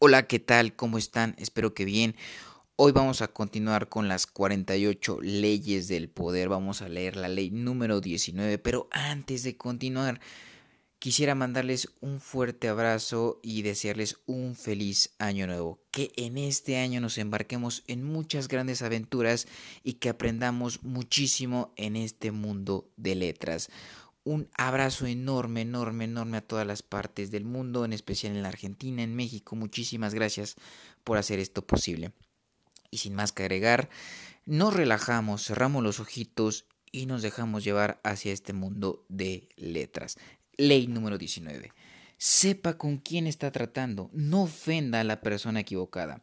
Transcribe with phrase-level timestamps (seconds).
[0.00, 0.76] Hola, ¿qué tal?
[0.76, 1.34] ¿Cómo están?
[1.38, 2.14] Espero que bien.
[2.76, 6.48] Hoy vamos a continuar con las 48 leyes del poder.
[6.48, 10.20] Vamos a leer la ley número 19, pero antes de continuar,
[11.00, 15.80] quisiera mandarles un fuerte abrazo y desearles un feliz año nuevo.
[15.90, 19.48] Que en este año nos embarquemos en muchas grandes aventuras
[19.82, 23.68] y que aprendamos muchísimo en este mundo de letras
[24.28, 28.48] un abrazo enorme, enorme, enorme a todas las partes del mundo, en especial en la
[28.48, 29.56] Argentina, en México.
[29.56, 30.56] Muchísimas gracias
[31.02, 32.12] por hacer esto posible.
[32.90, 33.88] Y sin más que agregar,
[34.44, 40.18] nos relajamos, cerramos los ojitos y nos dejamos llevar hacia este mundo de letras.
[40.58, 41.72] Ley número 19.
[42.18, 46.22] Sepa con quién está tratando, no ofenda a la persona equivocada.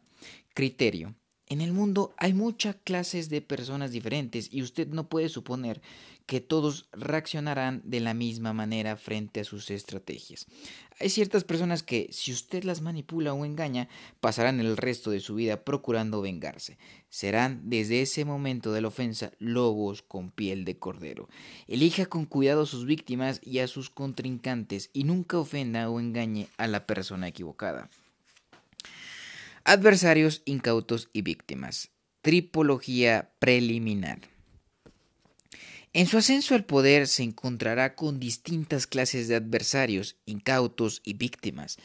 [0.54, 1.16] Criterio.
[1.48, 5.80] En el mundo hay muchas clases de personas diferentes y usted no puede suponer
[6.26, 10.46] que todos reaccionarán de la misma manera frente a sus estrategias.
[10.98, 13.88] Hay ciertas personas que, si usted las manipula o engaña,
[14.18, 16.78] pasarán el resto de su vida procurando vengarse.
[17.10, 21.28] Serán, desde ese momento de la ofensa, lobos con piel de cordero.
[21.68, 26.48] Elija con cuidado a sus víctimas y a sus contrincantes y nunca ofenda o engañe
[26.56, 27.88] a la persona equivocada.
[29.68, 31.90] Adversarios, incautos y víctimas.
[32.22, 34.20] Tripología preliminar.
[35.92, 41.78] En su ascenso al poder se encontrará con distintas clases de adversarios, incautos y víctimas.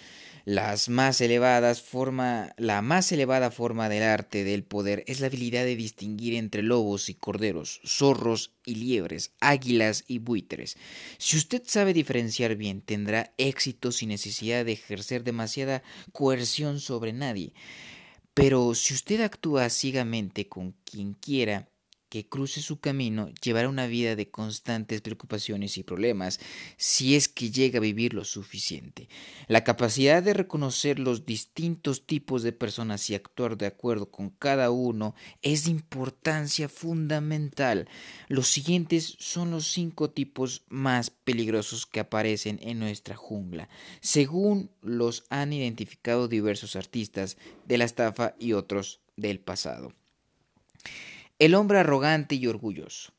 [0.44, 5.64] Las más elevadas forma, la más elevada forma del arte del poder es la habilidad
[5.66, 10.78] de distinguir entre lobos y corderos, zorros y liebres, águilas y buitres.
[11.20, 17.54] Si usted sabe diferenciar bien, tendrá éxito sin necesidad de ejercer demasiada coerción sobre nadie.
[18.34, 21.68] Pero si usted actúa ciegamente con quien quiera,
[22.12, 26.42] que cruce su camino llevará una vida de constantes preocupaciones y problemas
[26.76, 29.08] si es que llega a vivir lo suficiente.
[29.48, 34.72] La capacidad de reconocer los distintos tipos de personas y actuar de acuerdo con cada
[34.72, 37.88] uno es de importancia fundamental.
[38.28, 43.70] Los siguientes son los cinco tipos más peligrosos que aparecen en nuestra jungla,
[44.02, 49.94] según los han identificado diversos artistas de la estafa y otros del pasado.
[51.42, 53.14] El hombre arrogante y orgulloso.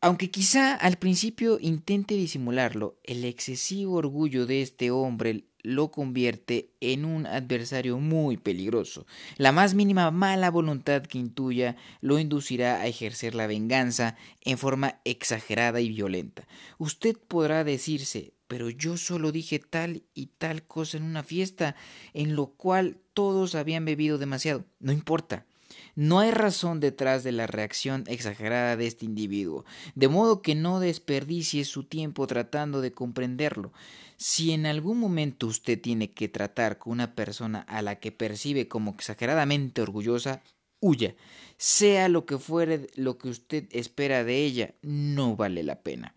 [0.00, 7.04] Aunque quizá al principio intente disimularlo, el excesivo orgullo de este hombre lo convierte en
[7.04, 9.04] un adversario muy peligroso.
[9.36, 15.00] La más mínima mala voluntad que intuya lo inducirá a ejercer la venganza en forma
[15.04, 16.46] exagerada y violenta.
[16.78, 21.74] Usted podrá decirse, pero yo solo dije tal y tal cosa en una fiesta
[22.14, 24.64] en lo cual todos habían bebido demasiado.
[24.78, 25.46] No importa.
[25.96, 29.64] No hay razón detrás de la reacción exagerada de este individuo,
[29.94, 33.72] de modo que no desperdicie su tiempo tratando de comprenderlo.
[34.18, 38.68] Si en algún momento usted tiene que tratar con una persona a la que percibe
[38.68, 40.42] como exageradamente orgullosa,
[40.80, 41.14] huya.
[41.56, 46.14] Sea lo que fuere lo que usted espera de ella, no vale la pena.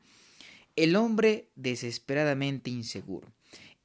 [0.75, 3.31] El hombre desesperadamente inseguro.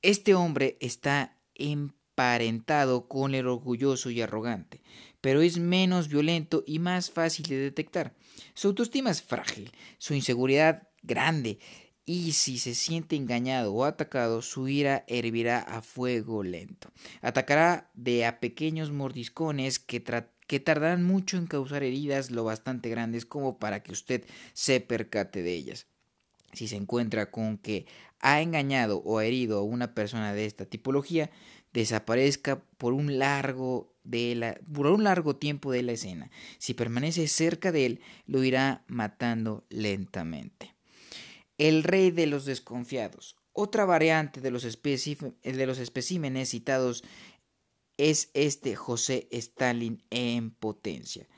[0.02, 4.82] Este hombre está emparentado con el orgulloso y arrogante
[5.24, 8.12] pero es menos violento y más fácil de detectar.
[8.52, 11.58] Su autoestima es frágil, su inseguridad grande,
[12.04, 16.92] y si se siente engañado o atacado, su ira hervirá a fuego lento.
[17.22, 20.04] Atacará de a pequeños mordiscones que,
[20.46, 25.42] que tardarán mucho en causar heridas lo bastante grandes como para que usted se percate
[25.42, 25.86] de ellas.
[26.52, 27.86] Si se encuentra con que
[28.20, 31.30] ha engañado o herido a una persona de esta tipología,
[31.72, 36.30] desaparezca por un largo de la, por un largo tiempo de la escena.
[36.58, 40.74] Si permanece cerca de él, lo irá matando lentamente.
[41.58, 43.36] El rey de los desconfiados.
[43.52, 47.04] Otra variante de los, de los especímenes citados
[47.96, 51.28] es este José Stalin en potencia.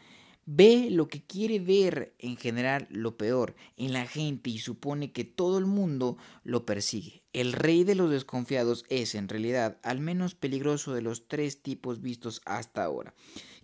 [0.48, 5.24] Ve lo que quiere ver en general lo peor en la gente y supone que
[5.24, 7.24] todo el mundo lo persigue.
[7.32, 12.00] El rey de los desconfiados es en realidad al menos peligroso de los tres tipos
[12.00, 13.12] vistos hasta ahora.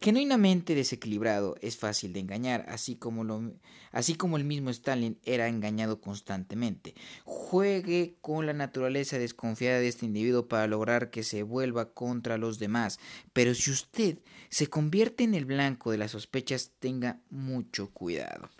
[0.03, 3.53] Genuinamente desequilibrado, es fácil de engañar, así como, lo,
[3.93, 6.97] así como el mismo Stalin era engañado constantemente.
[7.23, 12.59] Juegue con la naturaleza desconfiada de este individuo para lograr que se vuelva contra los
[12.59, 12.99] demás,
[13.33, 14.19] pero si usted
[14.49, 18.51] se convierte en el blanco de las sospechas, tenga mucho cuidado.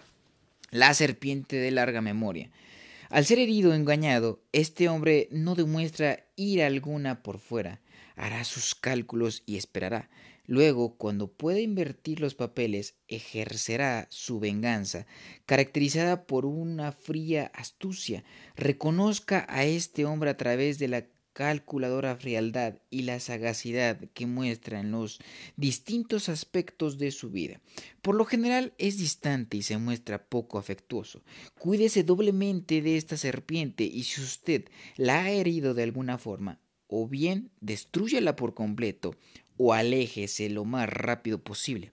[0.71, 2.53] La serpiente de larga memoria.
[3.11, 7.81] Al ser herido o engañado, este hombre no demuestra ira alguna por fuera,
[8.15, 10.09] hará sus cálculos y esperará.
[10.47, 15.07] Luego, cuando pueda invertir los papeles, ejercerá su venganza,
[15.47, 18.25] caracterizada por una fría astucia.
[18.57, 24.81] Reconozca a este hombre a través de la calculadora frialdad y la sagacidad que muestra
[24.81, 25.21] en los
[25.57, 27.61] distintos aspectos de su vida.
[28.03, 31.23] Por lo general es distante y se muestra poco afectuoso.
[31.59, 34.65] Cuídese doblemente de esta serpiente y si usted
[34.97, 39.17] la ha herido de alguna forma, o bien destruyela por completo
[39.65, 41.93] o aléjese lo más rápido posible.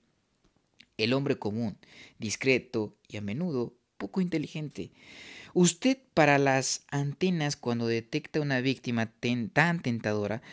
[0.98, 1.78] El hombre común,
[2.18, 4.92] discreto y a menudo poco inteligente,
[5.54, 9.12] Usted para las antenas cuando detecta una víctima
[9.52, 10.44] tan tentadora,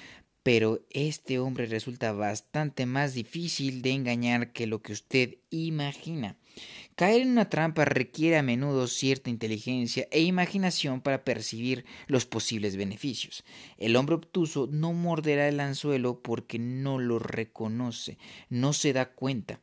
[0.43, 6.37] pero este hombre resulta bastante más difícil de engañar que lo que usted imagina.
[6.97, 12.77] Caer en una trampa requiere a menudo cierta inteligencia e imaginación para percibir los posibles
[12.77, 13.45] beneficios.
[13.77, 18.17] El hombre obtuso no morderá el anzuelo porque no lo reconoce,
[18.49, 19.61] no se da cuenta.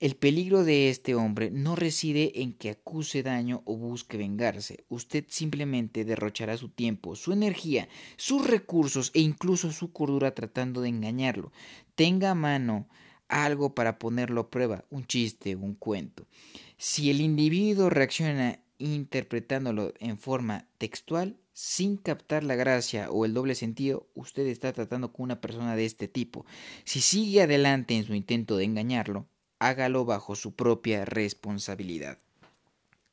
[0.00, 4.84] El peligro de este hombre no reside en que acuse daño o busque vengarse.
[4.88, 10.88] Usted simplemente derrochará su tiempo, su energía, sus recursos e incluso su cordura tratando de
[10.88, 11.52] engañarlo.
[11.94, 12.88] Tenga a mano
[13.28, 16.26] algo para ponerlo a prueba, un chiste, un cuento.
[16.76, 23.54] Si el individuo reacciona interpretándolo en forma textual, sin captar la gracia o el doble
[23.54, 26.44] sentido, usted está tratando con una persona de este tipo.
[26.84, 29.28] Si sigue adelante en su intento de engañarlo,
[29.60, 32.18] hágalo bajo su propia responsabilidad.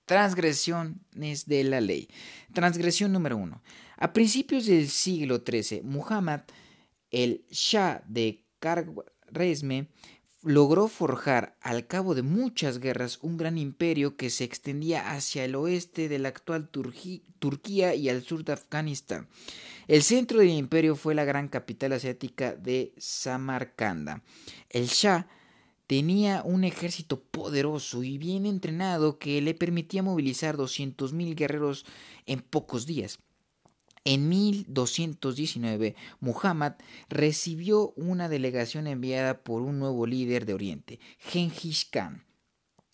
[0.05, 2.09] Transgresiones de la ley.
[2.53, 3.61] Transgresión número uno.
[3.97, 6.41] A principios del siglo XIII, Muhammad,
[7.11, 9.85] el Shah de Khwarizm,
[10.43, 15.55] logró forjar, al cabo de muchas guerras, un gran imperio que se extendía hacia el
[15.55, 19.27] oeste de la actual Turquía y al sur de Afganistán.
[19.87, 24.23] El centro del imperio fue la gran capital asiática de Samarcanda.
[24.69, 25.27] El Shah
[25.91, 31.85] Tenía un ejército poderoso y bien entrenado que le permitía movilizar 200.000 guerreros
[32.25, 33.19] en pocos días.
[34.03, 36.73] En 1219, Muhammad
[37.07, 42.23] recibió una delegación enviada por un nuevo líder de Oriente, Genghis Khan.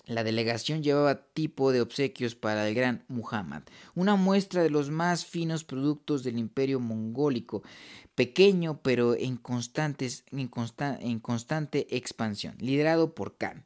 [0.06, 3.64] La delegación llevaba tipo de obsequios para el gran Muhammad,
[3.96, 7.64] una muestra de los más finos productos del imperio mongólico,
[8.16, 9.40] pequeño pero en,
[10.32, 13.64] en, constante expansión, liderado por Khan.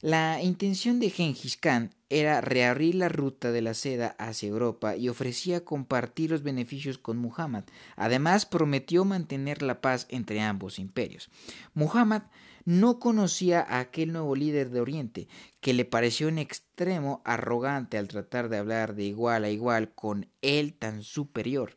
[0.00, 5.08] La intención de Genghis Khan era reabrir la ruta de la seda hacia Europa y
[5.08, 7.64] ofrecía compartir los beneficios con Muhammad.
[7.96, 11.30] Además, prometió mantener la paz entre ambos imperios.
[11.74, 12.22] Muhammad
[12.64, 15.28] no conocía a aquel nuevo líder de Oriente,
[15.60, 20.28] que le pareció en extremo arrogante al tratar de hablar de igual a igual con
[20.42, 21.76] él tan superior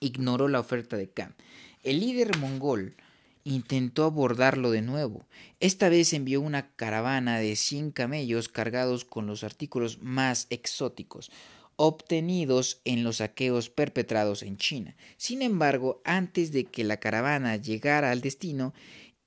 [0.00, 1.34] ignoró la oferta de Khan.
[1.82, 2.96] El líder mongol
[3.44, 5.26] intentó abordarlo de nuevo.
[5.60, 11.30] Esta vez envió una caravana de cien camellos cargados con los artículos más exóticos
[11.82, 14.96] obtenidos en los saqueos perpetrados en China.
[15.16, 18.74] Sin embargo, antes de que la caravana llegara al destino,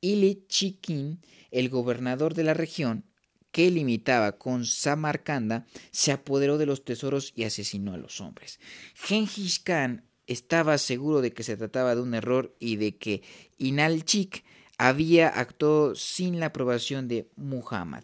[0.01, 1.19] Ili Chikin,
[1.49, 3.05] el gobernador de la región,
[3.51, 8.59] que limitaba con Samarcanda, se apoderó de los tesoros y asesinó a los hombres.
[8.93, 13.21] Genghis Khan estaba seguro de que se trataba de un error y de que
[13.57, 14.43] Inalchik
[14.77, 18.03] había actuado sin la aprobación de Muhammad.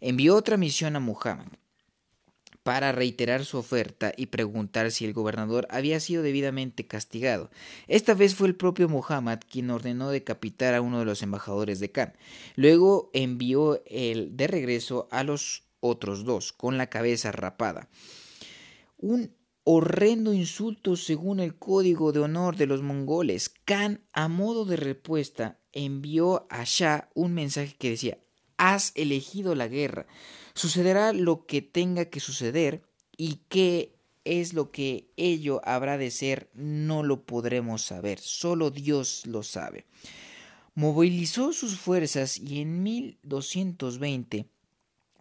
[0.00, 1.48] Envió otra misión a Muhammad
[2.68, 7.50] para reiterar su oferta y preguntar si el gobernador había sido debidamente castigado.
[7.86, 11.90] Esta vez fue el propio Muhammad quien ordenó decapitar a uno de los embajadores de
[11.90, 12.12] Khan.
[12.56, 17.88] Luego envió el de regreso a los otros dos, con la cabeza rapada.
[18.98, 19.32] Un
[19.70, 23.50] horrendo insulto según el código de honor de los mongoles.
[23.66, 28.16] Khan, a modo de respuesta, envió a Shah un mensaje que decía
[28.56, 30.06] Has elegido la guerra.
[30.54, 32.82] Sucederá lo que tenga que suceder
[33.18, 33.94] y qué
[34.24, 38.20] es lo que ello habrá de ser no lo podremos saber.
[38.20, 39.84] Solo Dios lo sabe.
[40.74, 44.48] Movilizó sus fuerzas y en 1220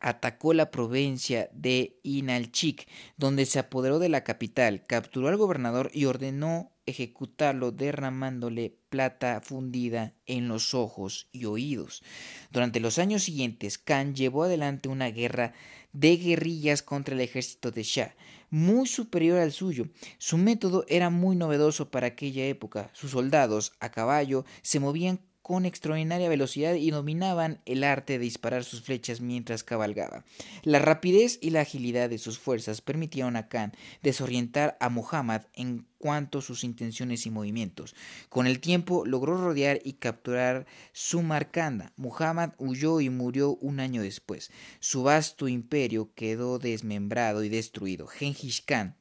[0.07, 2.87] atacó la provincia de Inalchik,
[3.17, 10.13] donde se apoderó de la capital, capturó al gobernador y ordenó ejecutarlo derramándole plata fundida
[10.25, 12.03] en los ojos y oídos.
[12.51, 15.51] Durante los años siguientes, Khan llevó adelante una guerra
[15.91, 18.15] de guerrillas contra el ejército de Shah,
[18.49, 19.89] muy superior al suyo.
[20.19, 22.89] Su método era muy novedoso para aquella época.
[22.93, 28.65] Sus soldados, a caballo, se movían con extraordinaria velocidad y dominaban el arte de disparar
[28.65, 30.25] sus flechas mientras cabalgaba.
[30.63, 33.71] La rapidez y la agilidad de sus fuerzas permitieron a Khan
[34.03, 37.95] desorientar a Muhammad en cuanto a sus intenciones y movimientos.
[38.27, 41.93] Con el tiempo logró rodear y capturar Sumarcanda.
[41.95, 44.51] Muhammad huyó y murió un año después.
[44.81, 48.07] Su vasto imperio quedó desmembrado y destruido.
[48.07, 48.97] Genghis Khan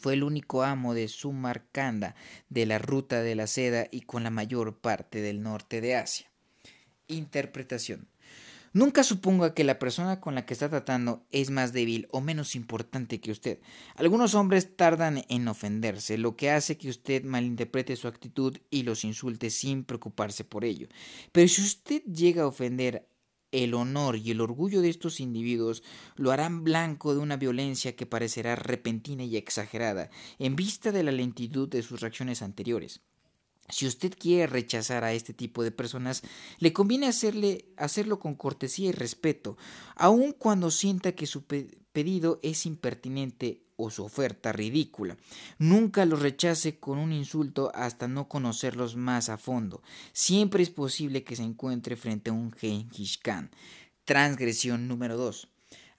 [0.00, 2.14] Fue el único amo de Sumarcanda,
[2.48, 6.30] de la ruta de la seda y con la mayor parte del norte de Asia.
[7.06, 8.08] Interpretación.
[8.72, 12.54] Nunca suponga que la persona con la que está tratando es más débil o menos
[12.54, 13.58] importante que usted.
[13.96, 19.04] Algunos hombres tardan en ofenderse, lo que hace que usted malinterprete su actitud y los
[19.04, 20.86] insulte sin preocuparse por ello.
[21.32, 23.09] Pero si usted llega a ofender
[23.52, 25.82] el honor y el orgullo de estos individuos
[26.16, 31.12] lo harán blanco de una violencia que parecerá repentina y exagerada en vista de la
[31.12, 33.00] lentitud de sus reacciones anteriores.
[33.68, 36.22] Si usted quiere rechazar a este tipo de personas,
[36.58, 39.56] le conviene hacerle, hacerlo con cortesía y respeto,
[39.94, 41.44] aun cuando sienta que su
[41.92, 45.16] pedido es impertinente o su oferta ridícula.
[45.58, 49.82] Nunca los rechace con un insulto hasta no conocerlos más a fondo.
[50.12, 53.50] Siempre es posible que se encuentre frente a un Genghis Khan.
[54.04, 55.48] Transgresión número 2.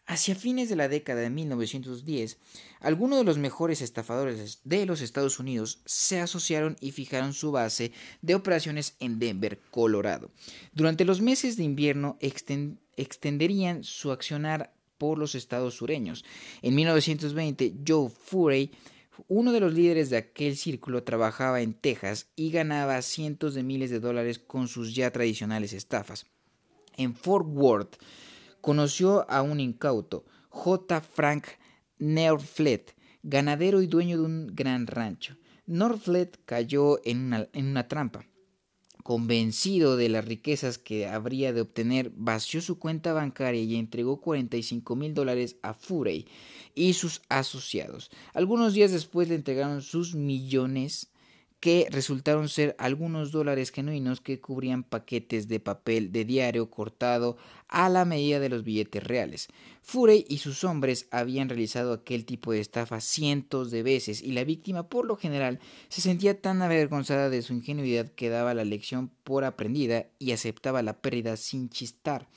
[0.07, 2.37] Hacia fines de la década de 1910,
[2.81, 7.93] algunos de los mejores estafadores de los Estados Unidos se asociaron y fijaron su base
[8.21, 10.31] de operaciones en Denver, Colorado.
[10.73, 12.17] Durante los meses de invierno
[12.97, 16.23] extenderían su accionar por los estados sureños.
[16.61, 18.69] En 1920, Joe Furey,
[19.27, 23.89] uno de los líderes de aquel círculo, trabajaba en Texas y ganaba cientos de miles
[23.89, 26.27] de dólares con sus ya tradicionales estafas.
[26.97, 27.95] En Fort Worth,
[28.61, 31.01] conoció a un incauto, J.
[31.01, 31.47] Frank
[31.97, 35.35] Norflet, ganadero y dueño de un gran rancho.
[35.65, 38.23] Norflet cayó en una trampa.
[39.03, 44.95] Convencido de las riquezas que habría de obtener, vació su cuenta bancaria y entregó 45
[44.95, 46.27] mil dólares a Furey
[46.75, 48.11] y sus asociados.
[48.33, 51.10] Algunos días después le entregaron sus millones
[51.61, 57.37] que resultaron ser algunos dólares genuinos que cubrían paquetes de papel de diario cortado
[57.67, 59.47] a la medida de los billetes reales.
[59.83, 64.43] Furey y sus hombres habían realizado aquel tipo de estafa cientos de veces y la
[64.43, 69.11] víctima por lo general se sentía tan avergonzada de su ingenuidad que daba la lección
[69.23, 72.27] por aprendida y aceptaba la pérdida sin chistar.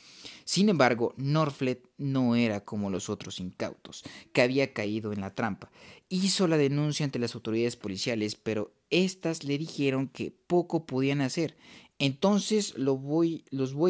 [0.44, 4.04] Sin embargo, Norflet no era como los otros incautos,
[4.34, 5.70] que había caído en la trampa.
[6.10, 11.56] Hizo la denuncia ante las autoridades policiales, pero éstas le dijeron que poco podían hacer.
[11.98, 13.44] Entonces los, voy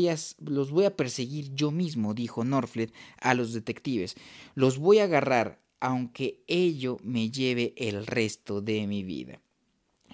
[0.08, 4.14] a, los voy a perseguir yo mismo, dijo Norflet a los detectives.
[4.54, 9.40] Los voy a agarrar, aunque ello me lleve el resto de mi vida.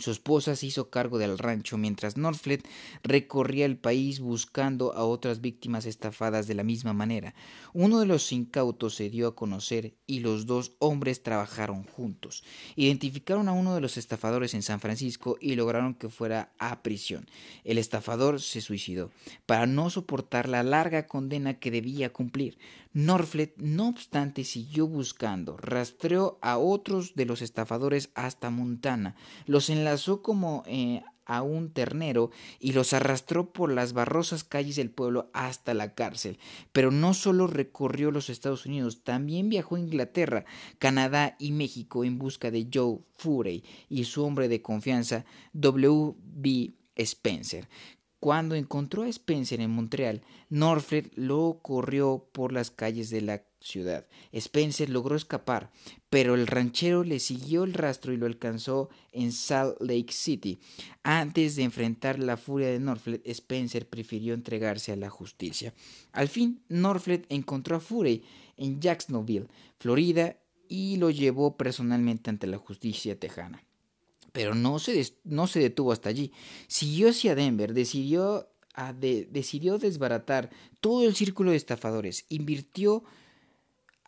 [0.01, 2.67] Su esposa se hizo cargo del rancho mientras Norflet
[3.03, 7.35] recorría el país buscando a otras víctimas estafadas de la misma manera.
[7.75, 12.43] Uno de los incautos se dio a conocer y los dos hombres trabajaron juntos.
[12.77, 17.29] Identificaron a uno de los estafadores en San Francisco y lograron que fuera a prisión.
[17.65, 19.11] El estafador se suicidó
[19.45, 22.57] para no soportar la larga condena que debía cumplir.
[22.93, 29.15] Norflet, no obstante, siguió buscando, rastreó a otros de los estafadores hasta Montana,
[29.47, 29.71] los
[30.23, 35.75] como eh, a un ternero y los arrastró por las barrosas calles del pueblo hasta
[35.75, 36.39] la cárcel.
[36.73, 40.45] Pero no solo recorrió los Estados Unidos, también viajó a Inglaterra,
[40.79, 46.15] Canadá y México en busca de Joe Furey y su hombre de confianza, W.
[46.19, 46.75] B.
[46.97, 47.69] Spencer,
[48.21, 54.07] cuando encontró a Spencer en Montreal, Norfred lo corrió por las calles de la ciudad.
[54.33, 55.73] Spencer logró escapar,
[56.11, 60.61] pero el ranchero le siguió el rastro y lo alcanzó en Salt Lake City.
[61.03, 65.73] Antes de enfrentar la furia de Norflet, Spencer prefirió entregarse a la justicia.
[66.13, 68.23] Al fin, Norflet encontró a Furey
[68.59, 69.49] en Jacksonville,
[69.79, 70.37] Florida,
[70.69, 73.65] y lo llevó personalmente ante la justicia tejana.
[74.33, 76.33] Pero no se, no se detuvo hasta allí.
[76.69, 78.49] Siguió hacia Denver, decidió,
[79.31, 83.03] decidió desbaratar todo el círculo de estafadores, invirtió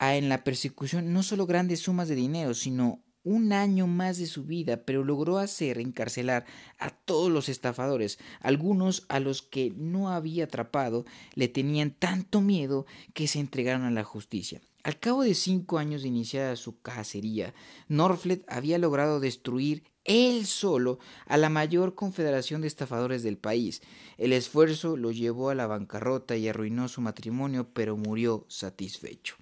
[0.00, 4.44] en la persecución no solo grandes sumas de dinero, sino un año más de su
[4.44, 6.44] vida, pero logró hacer encarcelar
[6.78, 8.18] a todos los estafadores.
[8.40, 13.90] Algunos a los que no había atrapado le tenían tanto miedo que se entregaron a
[13.90, 14.60] la justicia.
[14.82, 17.54] Al cabo de cinco años de iniciada su cacería,
[17.86, 23.82] Norflet había logrado destruir él solo a la mayor confederación de estafadores del país.
[24.18, 29.37] El esfuerzo lo llevó a la bancarrota y arruinó su matrimonio, pero murió satisfecho.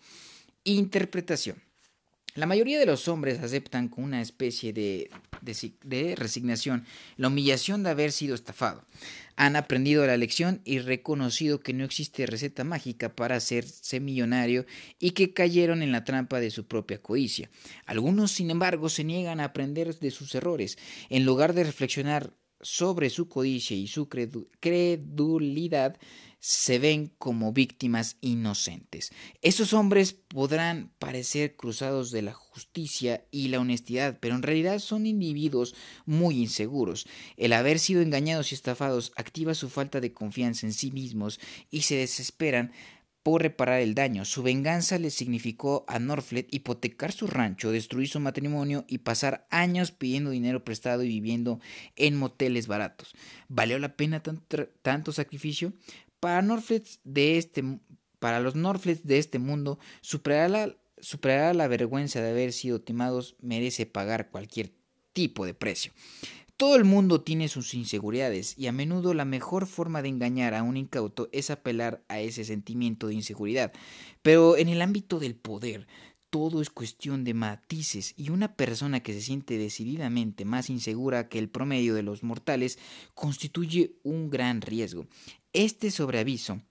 [0.64, 1.69] Interpretación.
[2.34, 5.10] La mayoría de los hombres aceptan con una especie de,
[6.16, 6.84] resignación
[7.16, 8.84] la humillación de haber sido estafado.
[9.34, 14.64] Han aprendido la lección y reconocido que no existe receta mágica para hacerse millonario
[15.00, 17.50] y que cayeron en la trampa de su propia codicia.
[17.86, 20.78] Algunos, sin embargo, se niegan a aprender de sus errores.
[21.08, 24.08] En lugar de reflexionar sobre su codicia y su
[24.60, 25.96] credulidad
[26.40, 29.12] se ven como víctimas inocentes.
[29.42, 35.06] Esos hombres podrán parecer cruzados de la justicia y la honestidad, pero en realidad son
[35.06, 35.74] individuos
[36.06, 37.06] muy inseguros.
[37.36, 41.38] El haber sido engañados y estafados activa su falta de confianza en sí mismos
[41.70, 42.72] y se desesperan
[43.22, 44.24] por reparar el daño.
[44.24, 49.92] Su venganza le significó a Norflet hipotecar su rancho, destruir su matrimonio y pasar años
[49.92, 51.60] pidiendo dinero prestado y viviendo
[51.96, 53.14] en moteles baratos.
[53.48, 55.72] ¿Valió la pena tanto, sacrificio?
[56.20, 56.46] Para,
[57.14, 57.64] este,
[58.18, 63.86] para los Norflets de este mundo, superar superar la vergüenza de haber sido timados merece
[63.86, 64.72] pagar cualquier
[65.12, 65.92] tipo de precio.
[66.56, 70.62] Todo el mundo tiene sus inseguridades y a menudo la mejor forma de engañar a
[70.62, 73.72] un incauto es apelar a ese sentimiento de inseguridad.
[74.20, 75.86] Pero en el ámbito del poder,
[76.30, 81.38] todo es cuestión de matices y una persona que se siente decididamente más insegura que
[81.38, 82.78] el promedio de los mortales
[83.14, 85.06] constituye un gran riesgo.
[85.52, 86.62] Este sobreaviso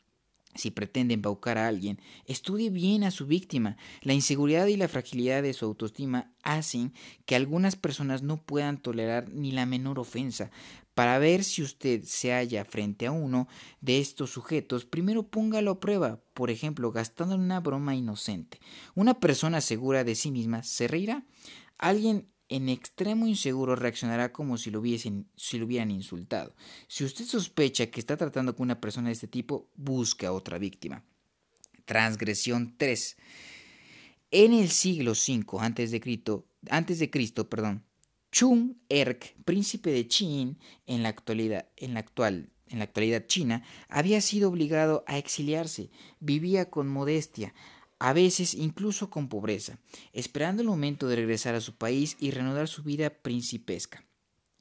[0.55, 3.77] si pretende embaucar a alguien, estudie bien a su víctima.
[4.01, 6.93] La inseguridad y la fragilidad de su autoestima hacen
[7.25, 10.49] que algunas personas no puedan tolerar ni la menor ofensa.
[10.99, 13.47] Para ver si usted se halla frente a uno
[13.79, 18.59] de estos sujetos, primero póngalo a prueba, por ejemplo, gastando en una broma inocente.
[18.95, 21.25] Una persona segura de sí misma se reirá.
[21.77, 26.53] Alguien en extremo inseguro reaccionará como si lo, hubiesen, si lo hubieran insultado.
[26.89, 30.57] Si usted sospecha que está tratando con una persona de este tipo, busque a otra
[30.57, 31.05] víctima.
[31.85, 33.15] Transgresión 3.
[34.31, 37.85] En el siglo V antes de Cristo, antes de Cristo perdón,
[38.31, 41.65] Chung Erk, príncipe de Qin, en la actualidad,
[43.27, 47.55] China, había sido obligado a exiliarse, vivía con modestia,
[47.97, 49.79] a veces incluso con pobreza,
[50.13, 54.05] esperando el momento de regresar a su país y reanudar su vida principesca.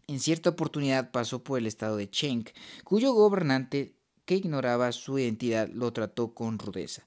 [0.06, 2.44] En cierta oportunidad pasó por el estado de Cheng,
[2.84, 3.94] cuyo gobernante,
[4.24, 7.04] que ignoraba su identidad, lo trató con rudeza.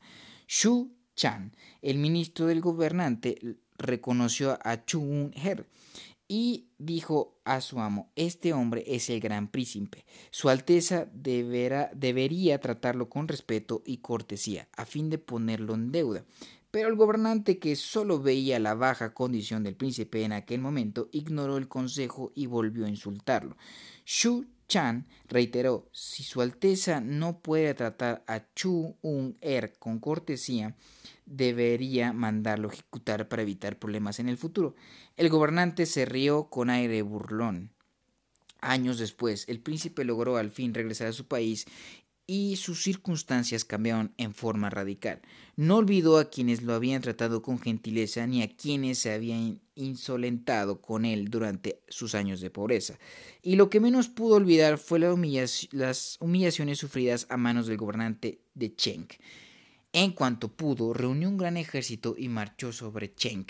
[0.48, 5.68] Xu Chan, el ministro del gobernante, reconoció a Chu Her
[6.34, 10.06] y dijo a su amo, este hombre es el gran príncipe.
[10.30, 16.24] Su Alteza debería tratarlo con respeto y cortesía, a fin de ponerlo en deuda.
[16.72, 21.58] Pero el gobernante, que solo veía la baja condición del príncipe en aquel momento, ignoró
[21.58, 23.58] el consejo y volvió a insultarlo.
[24.06, 30.78] Shu Chan reiteró, si Su Alteza no puede tratar a Chu Un-er con cortesía,
[31.26, 34.76] debería mandarlo ejecutar para evitar problemas en el futuro.
[35.18, 37.74] El gobernante se rió con aire burlón.
[38.62, 41.66] Años después, el príncipe logró al fin regresar a su país
[42.34, 45.20] y sus circunstancias cambiaron en forma radical.
[45.58, 50.80] No olvidó a quienes lo habían tratado con gentileza ni a quienes se habían insolentado
[50.80, 52.98] con él durante sus años de pobreza.
[53.42, 58.74] Y lo que menos pudo olvidar fue las humillaciones sufridas a manos del gobernante de
[58.78, 59.10] Cheng.
[59.92, 63.48] En cuanto pudo, reunió un gran ejército y marchó sobre Cheng.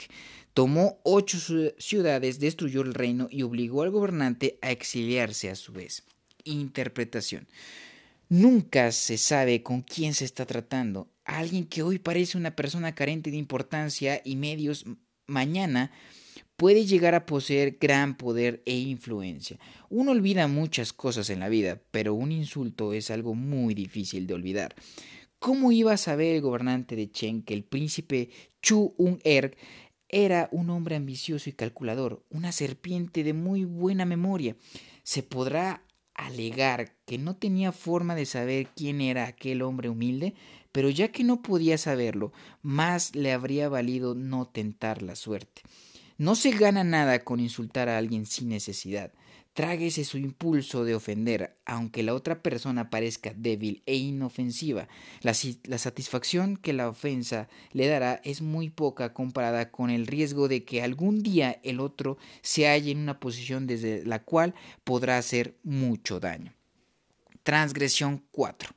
[0.55, 1.37] Tomó ocho
[1.77, 6.03] ciudades, destruyó el reino y obligó al gobernante a exiliarse a su vez.
[6.45, 7.47] Interpretación.
[8.31, 11.09] Nunca se sabe con quién se está tratando.
[11.25, 14.85] Alguien que hoy parece una persona carente de importancia y medios,
[15.27, 15.91] mañana
[16.55, 19.59] puede llegar a poseer gran poder e influencia.
[19.89, 24.33] Uno olvida muchas cosas en la vida, pero un insulto es algo muy difícil de
[24.33, 24.75] olvidar.
[25.37, 28.29] ¿Cómo iba a saber el gobernante de Chen que el príncipe
[28.61, 29.57] Chu Un-er
[30.07, 34.55] era un hombre ambicioso y calculador, una serpiente de muy buena memoria?
[35.03, 35.83] Se podrá
[36.21, 40.35] alegar que no tenía forma de saber quién era aquel hombre humilde,
[40.71, 42.31] pero ya que no podía saberlo,
[42.61, 45.63] más le habría valido no tentar la suerte.
[46.17, 49.11] No se gana nada con insultar a alguien sin necesidad.
[49.53, 54.87] Tráguese su impulso de ofender, aunque la otra persona parezca débil e inofensiva.
[55.21, 60.63] La, satisfacción que la ofensa le dará es muy poca comparada con el riesgo de
[60.63, 65.57] que algún día el otro se halle en una posición desde la cual podrá hacer
[65.63, 66.53] mucho daño.
[67.43, 68.69] Transgresión 4.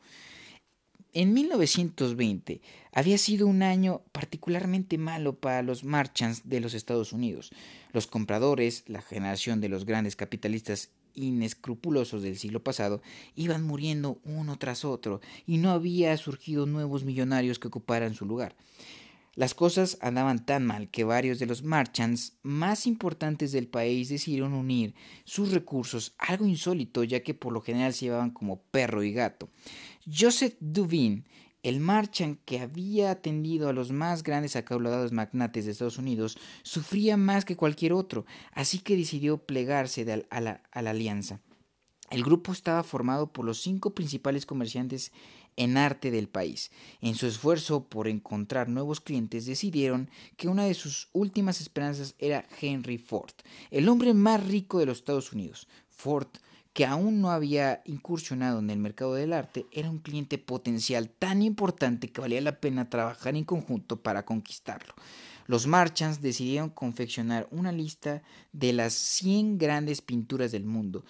[1.16, 7.53] En 1920 había sido un año particularmente malo para los marchands de los Estados Unidos.
[7.92, 13.00] Los compradores, la generación de los grandes capitalistas inescrupulosos del siglo pasado,
[13.37, 18.57] iban muriendo uno tras otro y no había surgido nuevos millonarios que ocuparan su lugar.
[19.37, 24.53] Las cosas andaban tan mal que varios de los marchands más importantes del país decidieron
[24.53, 29.12] unir sus recursos, algo insólito ya que por lo general se llevaban como perro y
[29.12, 29.48] gato.
[30.07, 31.25] Joseph Duvin,
[31.62, 37.17] el marchand que había atendido a los más grandes acaudalados magnates de Estados Unidos, sufría
[37.17, 41.40] más que cualquier otro, así que decidió plegarse a la alianza.
[42.11, 45.11] El grupo estaba formado por los cinco principales comerciantes
[45.57, 46.71] en arte del país.
[47.01, 52.47] En su esfuerzo por encontrar nuevos clientes decidieron que una de sus últimas esperanzas era
[52.61, 53.33] Henry Ford,
[53.71, 55.67] el hombre más rico de los Estados Unidos.
[55.88, 56.29] Ford
[56.75, 61.41] que aún no había incursionado en el mercado del arte, era un cliente potencial tan
[61.41, 64.93] importante que valía la pena trabajar en conjunto para conquistarlo.
[65.47, 71.05] Los Marchands decidieron confeccionar una lista de las 100 grandes pinturas del mundo,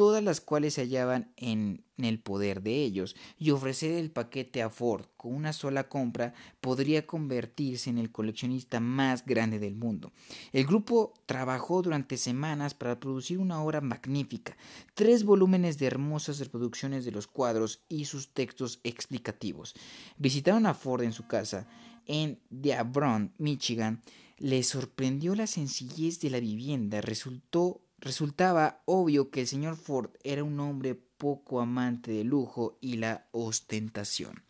[0.00, 4.70] todas las cuales se hallaban en, el poder de ellos, y ofrecer el paquete a
[4.70, 6.32] Ford con una sola compra
[6.62, 10.10] podría convertirse en el coleccionista más grande del mundo.
[10.54, 14.56] El grupo trabajó durante semanas para producir una obra magnífica,
[14.94, 19.74] tres volúmenes de hermosas reproducciones de los cuadros y sus textos explicativos.
[20.16, 21.68] Visitaron a Ford en su casa
[22.06, 24.00] en Dearborn, Michigan.
[24.38, 30.42] Les sorprendió la sencillez de la vivienda, resultó Resultaba obvio que el señor Ford era
[30.42, 34.42] un hombre poco amante de lujo y la ostentación.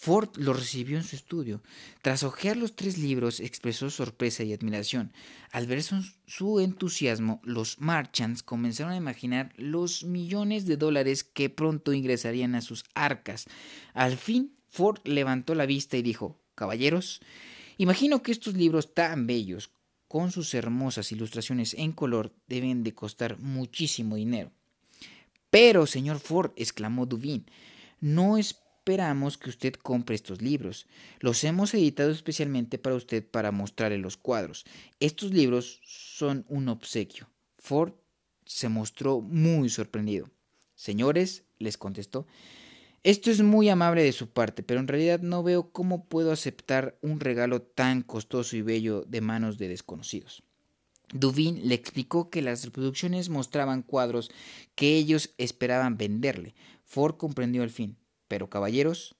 [0.00, 1.60] Ford lo recibió en su estudio.
[2.02, 5.12] Tras hojear los tres libros, expresó sorpresa y admiración.
[5.50, 11.92] Al ver su, entusiasmo, los Marchands comenzaron a imaginar los millones de dólares que pronto
[11.92, 13.46] ingresarían a sus arcas.
[13.92, 17.20] Al fin, Ford levantó la vista y dijo Caballeros,
[17.76, 19.68] imagino que estos libros tan bellos
[20.08, 24.50] con sus hermosas ilustraciones en color deben de costar muchísimo dinero.
[25.50, 27.46] Pero, señor Ford, exclamó Duvin,
[28.00, 30.86] no esperamos que usted compre estos libros.
[31.20, 34.64] Los hemos editado especialmente para usted para mostrarle los cuadros.
[35.00, 37.28] Estos libros son un obsequio.
[37.58, 37.92] Ford
[38.44, 40.30] se mostró muy sorprendido.
[40.74, 42.26] Señores, les contestó,
[43.02, 46.98] esto es muy amable de su parte, pero en realidad no veo cómo puedo aceptar
[47.00, 50.42] un regalo tan costoso y bello de manos de desconocidos.
[51.12, 54.30] Duvin le explicó que las reproducciones mostraban cuadros
[54.74, 56.54] que ellos esperaban venderle.
[56.84, 57.96] Ford comprendió al fin.
[58.28, 59.16] Pero, caballeros,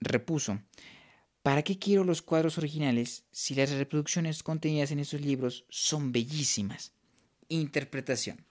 [0.00, 0.60] repuso,
[1.42, 6.92] ¿para qué quiero los cuadros originales si las reproducciones contenidas en esos libros son bellísimas?
[7.48, 8.47] Interpretación.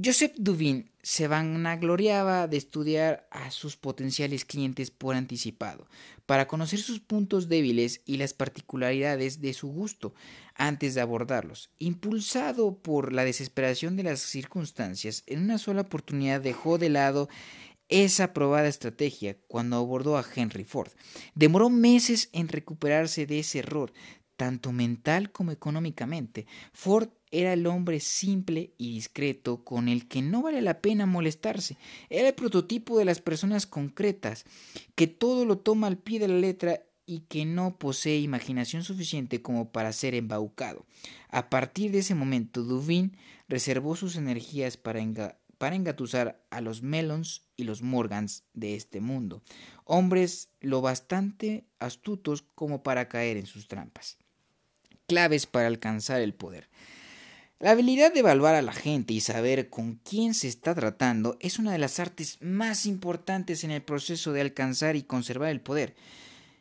[0.00, 5.88] Joseph Duvin se vanagloriaba de estudiar a sus potenciales clientes por anticipado,
[6.24, 10.14] para conocer sus puntos débiles y las particularidades de su gusto
[10.54, 11.70] antes de abordarlos.
[11.80, 17.28] Impulsado por la desesperación de las circunstancias, en una sola oportunidad dejó de lado
[17.88, 20.92] esa probada estrategia cuando abordó a Henry Ford.
[21.34, 23.92] Demoró meses en recuperarse de ese error,
[24.36, 26.46] tanto mental como económicamente.
[26.72, 31.76] Ford era el hombre simple y discreto con el que no vale la pena molestarse.
[32.10, 34.44] Era el prototipo de las personas concretas,
[34.94, 39.40] que todo lo toma al pie de la letra y que no posee imaginación suficiente
[39.40, 40.84] como para ser embaucado.
[41.30, 43.16] A partir de ese momento, Duvin
[43.48, 45.00] reservó sus energías para,
[45.56, 49.42] para engatusar a los Melons y los Morgans de este mundo,
[49.84, 54.18] hombres lo bastante astutos como para caer en sus trampas.
[55.06, 56.68] Claves para alcanzar el poder.
[57.60, 61.58] La habilidad de evaluar a la gente y saber con quién se está tratando es
[61.58, 65.96] una de las artes más importantes en el proceso de alcanzar y conservar el poder.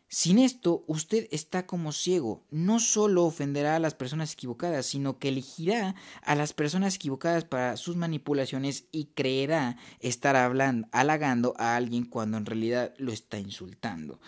[0.08, 2.44] Sin esto, usted está como ciego.
[2.50, 7.78] No solo ofenderá a las personas equivocadas, sino que elegirá a las personas equivocadas para
[7.78, 14.20] sus manipulaciones y creerá estar hablando, halagando a alguien cuando en realidad lo está insultando.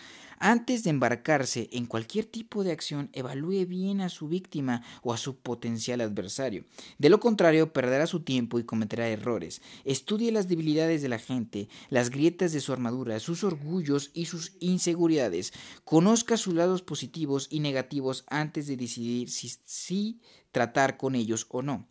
[0.42, 5.18] Antes de embarcarse en cualquier tipo de acción, evalúe bien a su víctima o a
[5.18, 6.64] su potencial adversario.
[6.98, 9.60] De lo contrario, perderá su tiempo y cometerá errores.
[9.84, 14.54] Estudie las debilidades de la gente, las grietas de su armadura, sus orgullos y sus
[14.60, 15.52] inseguridades.
[15.84, 20.22] Conozca sus lados positivos y negativos antes de decidir si, si
[20.52, 21.89] tratar con ellos o no.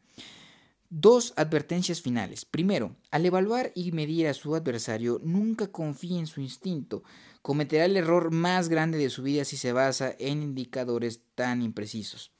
[0.92, 2.46] Dos advertencias finales.
[2.46, 7.04] Primero, al evaluar y medir a su adversario, nunca confíe en su instinto.
[7.44, 12.32] Cometerá el error más grande de su vida si se basa en indicadores tan imprecisos.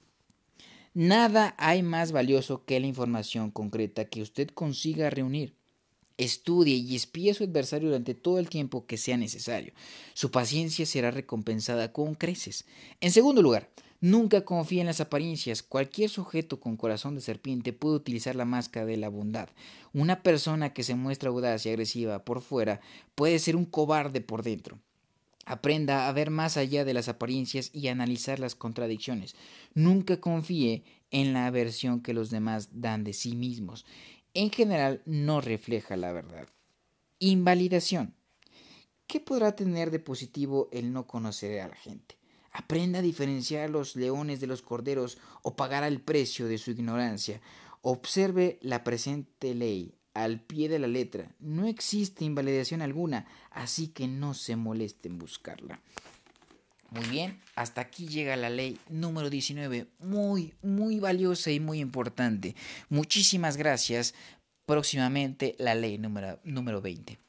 [0.96, 5.56] Nada hay más valioso que la información concreta que usted consiga reunir.
[6.18, 9.74] Estudie y espíe a su adversario durante todo el tiempo que sea necesario.
[10.16, 12.66] Su paciencia será recompensada con creces.
[13.00, 13.70] En segundo lugar,
[14.02, 15.62] Nunca confíe en las apariencias.
[15.62, 19.50] Cualquier sujeto con corazón de serpiente puede utilizar la máscara de la bondad.
[19.94, 22.80] Una persona que se muestra audaz y agresiva por fuera
[23.16, 24.80] puede ser un cobarde por dentro.
[25.46, 29.36] Aprenda a ver más allá de las apariencias y analizar las contradicciones.
[29.74, 33.86] Nunca confíe en la versión que los demás dan de sí mismos.
[34.34, 36.48] En general no refleja la verdad.
[37.18, 38.14] Invalidación.
[39.08, 42.19] ¿Qué podrá tener de positivo el no conocer a la gente?
[42.60, 47.40] Aprenda a diferenciar los leones de los corderos o pagará el precio de su ignorancia.
[47.82, 51.34] Observe la presente ley al pie de la letra.
[51.40, 55.80] No existe invalidación alguna, así que no se moleste en buscarla.
[56.90, 62.58] Muy bien, hasta aquí llega la ley número 19, muy, muy valiosa y muy importante.
[62.90, 64.14] Muchísimas gracias.
[64.66, 67.20] Próximamente la ley número, número 20.